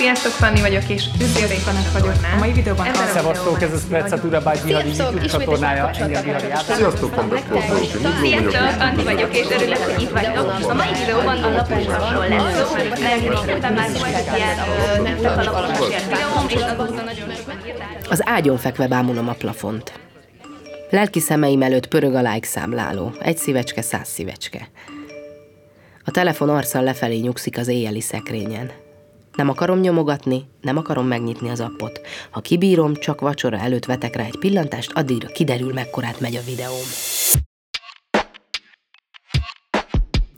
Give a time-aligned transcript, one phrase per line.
[0.00, 2.14] Sziasztok, Fanni vagyok, és üdvözlök a vagyok.
[2.34, 7.40] A mai videóban Szevasztok, ez a Sprezzatura by Bihari YouTube csatornája, engem Bihari Sziasztok, Pandas
[7.40, 10.70] Portolósi, Sziasztok, Anni vagyok, és örülök, hogy itt vagytok.
[10.70, 14.58] A mai videóban a lapozásról lesz szó, régóta már volt ilyen
[15.24, 17.98] a lapozásért videóm, és azóta nagyon sokan írták.
[18.10, 19.92] Az ágyon fekve bámulom a plafont.
[20.90, 23.12] Lelki szemeim előtt pörög a like számláló.
[23.18, 24.68] Egy szívecske, száz szívecske.
[26.04, 28.70] A telefon arccal lefelé nyugszik az éjjeli szekrényen.
[29.40, 32.00] Nem akarom nyomogatni, nem akarom megnyitni az appot.
[32.30, 36.86] Ha kibírom, csak vacsora előtt vetek rá egy pillantást, addigra kiderül, mekkorát megy a videóm.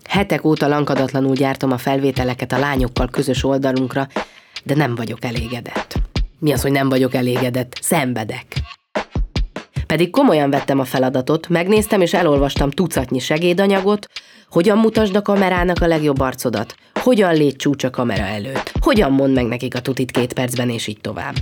[0.09, 4.07] Hetek óta lankadatlanul gyártom a felvételeket a lányokkal közös oldalunkra,
[4.65, 5.95] de nem vagyok elégedett.
[6.39, 7.79] Mi az, hogy nem vagyok elégedett?
[7.81, 8.47] Szenvedek.
[9.87, 14.07] Pedig komolyan vettem a feladatot, megnéztem és elolvastam tucatnyi segédanyagot,
[14.49, 19.35] hogyan mutasd a kamerának a legjobb arcodat, hogyan légy csúcs a kamera előtt, hogyan mond
[19.35, 21.35] meg nekik a tutit két percben, és így tovább.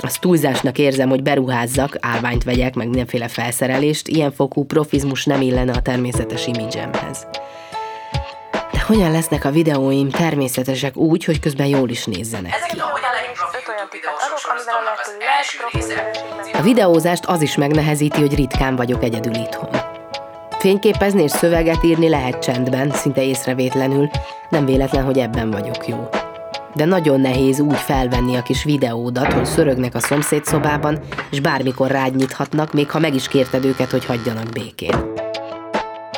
[0.00, 5.72] Azt túlzásnak érzem, hogy beruházzak, állványt vegyek, meg mindenféle felszerelést, ilyen fokú profizmus nem illene
[5.72, 7.26] a természetes imidzsemhez.
[8.72, 12.78] De hogyan lesznek a videóim természetesek úgy, hogy közben jól is nézzenek ki?
[16.52, 19.89] A videózást az is megnehezíti, hogy ritkán vagyok egyedül itthon.
[20.60, 24.10] Fényképezni és szöveget írni lehet csendben, szinte észrevétlenül,
[24.50, 26.08] nem véletlen, hogy ebben vagyok jó.
[26.74, 30.98] De nagyon nehéz úgy felvenni a kis videódat, hogy szörögnek a szomszéd szobában,
[31.30, 35.12] és bármikor rád nyithatnak, még ha meg is kérted őket, hogy hagyjanak békén.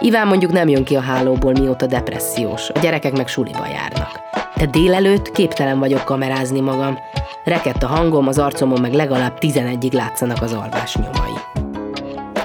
[0.01, 4.21] Iván mondjuk nem jön ki a hálóból, mióta depressziós, a gyerekek meg suliba járnak.
[4.57, 6.99] De délelőtt képtelen vagyok kamerázni magam.
[7.45, 11.52] Rekett a hangom, az arcomon meg legalább 11-ig látszanak az alvás nyomai.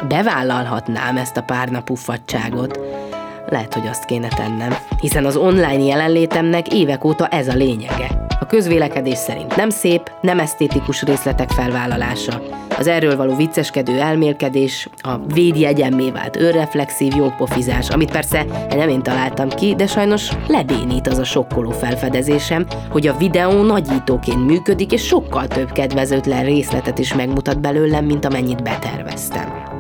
[0.07, 2.79] Bevállalhatnám ezt a pár nap uffadságot.
[3.49, 8.25] Lehet, hogy azt kéne tennem, hiszen az online jelenlétemnek évek óta ez a lényege.
[8.39, 12.41] A közvélekedés szerint nem szép, nem esztétikus részletek felvállalása,
[12.77, 19.49] az erről való vicceskedő elmélkedés, a védjegyemmé vált önreflexív jópofizás, amit persze nem én találtam
[19.49, 25.47] ki, de sajnos lebénít az a sokkoló felfedezésem, hogy a videó nagyítóként működik, és sokkal
[25.47, 29.77] több kedvezőtlen részletet is megmutat belőlem, mint amennyit beterveztem.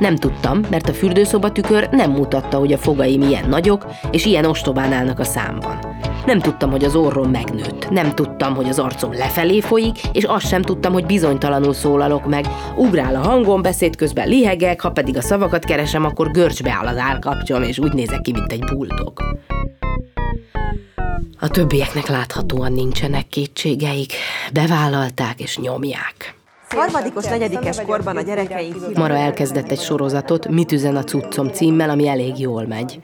[0.00, 4.44] Nem tudtam, mert a fürdőszoba tükör nem mutatta, hogy a fogaim ilyen nagyok, és ilyen
[4.44, 5.78] ostobán állnak a számban.
[6.26, 7.90] Nem tudtam, hogy az orrom megnőtt.
[7.90, 12.46] Nem tudtam, hogy az arcom lefelé folyik, és azt sem tudtam, hogy bizonytalanul szólalok meg.
[12.76, 16.96] Ugrál a hangom, beszéd közben lihegek, ha pedig a szavakat keresem, akkor görcsbe áll az
[16.96, 19.12] állkapcsom, és úgy nézek ki, mint egy buldog.
[21.40, 24.12] A többieknek láthatóan nincsenek kétségeik.
[24.52, 26.39] Bevállalták és nyomják.
[26.76, 28.96] Harmadikos, negyedikes korban a gyerekeink...
[28.96, 33.00] Mara elkezdett egy sorozatot, Mit üzen a cuccom címmel, ami elég jól megy.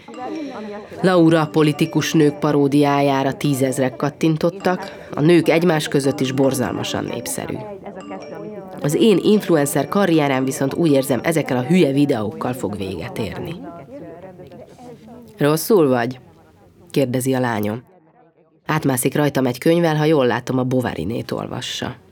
[1.01, 7.57] Laura politikus nők paródiájára tízezrek kattintottak, a nők egymás között is borzalmasan népszerű.
[8.83, 13.55] Az én influencer karrierem viszont úgy érzem, ezekkel a hülye videókkal fog véget érni.
[15.39, 16.21] Rosszul vagy?
[16.91, 17.83] kérdezi a lányom.
[18.67, 22.05] Átmászik rajtam egy könyvvel, ha jól látom, a Bovarinét olvassa.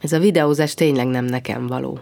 [0.00, 1.98] Ez a videózás tényleg nem nekem való.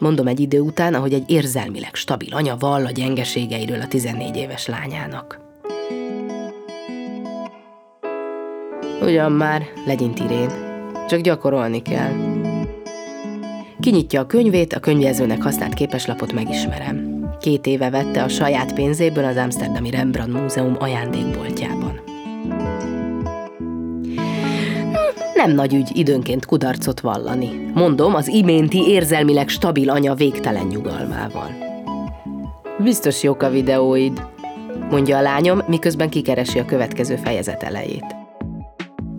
[0.00, 4.66] Mondom egy idő után, ahogy egy érzelmileg stabil anya vall a gyengeségeiről a 14 éves
[4.66, 5.40] lányának.
[9.02, 10.50] Ugyan már, legyint Irén.
[11.08, 12.12] Csak gyakorolni kell.
[13.80, 17.26] Kinyitja a könyvét, a könyvjelzőnek használt képeslapot megismerem.
[17.40, 22.11] Két éve vette a saját pénzéből az Amsterdami Rembrandt Múzeum ajándékboltjában.
[25.44, 27.70] Nem nagy ügy időnként kudarcot vallani.
[27.74, 31.50] Mondom, az iménti érzelmileg stabil anya végtelen nyugalmával.
[32.78, 34.22] Biztos jók a videóid,
[34.90, 38.04] mondja a lányom, miközben kikeresi a következő fejezet elejét.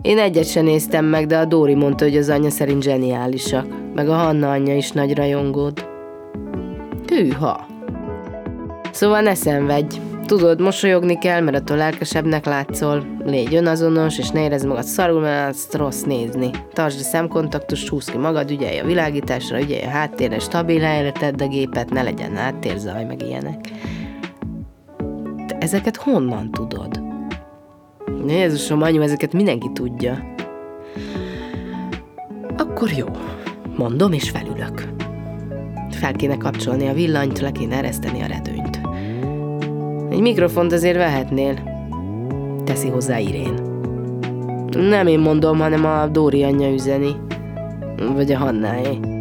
[0.02, 4.08] Én egyet sem néztem meg, de a Dóri mondta, hogy az anya szerint zseniálisak, meg
[4.08, 5.86] a Hanna anyja is nagy rajongód.
[7.06, 7.66] Hűha!
[8.90, 13.06] Szóval ne szenvedj, Tudod, mosolyogni kell, mert attól lelkesebbnek látszol.
[13.24, 16.50] Légy önazonos, és ne érezd magad szarul, mert azt rossz nézni.
[16.72, 21.42] Tartsd a szemkontaktust, húzd ki magad, ügyelj a világításra, ügyelj a háttérre, stabil helyre tedd
[21.42, 23.70] a gépet, ne legyen háttérzaj, meg ilyenek.
[25.46, 27.02] Te ezeket honnan tudod?
[28.26, 30.34] Jézusom, anyu, ezeket mindenki tudja.
[32.56, 33.06] Akkor jó.
[33.76, 34.88] Mondom, és felülök.
[35.90, 38.80] Fel kéne kapcsolni a villanyt, le kéne ereszteni a redőnyt.
[40.14, 41.54] Egy mikrofont azért vehetnél,
[42.64, 43.54] teszi hozzá Irén.
[44.72, 47.16] Nem én mondom, hanem a Dóri anyja üzeni.
[48.14, 49.13] Vagy a Hannáé.